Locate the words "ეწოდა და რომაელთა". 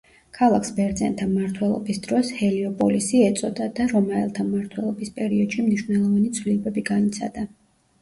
3.29-4.49